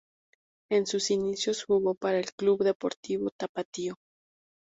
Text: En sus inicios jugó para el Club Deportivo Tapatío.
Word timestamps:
En 0.71 0.87
sus 0.87 1.11
inicios 1.11 1.63
jugó 1.63 1.93
para 1.93 2.17
el 2.17 2.31
Club 2.33 2.63
Deportivo 2.63 3.29
Tapatío. 3.39 3.97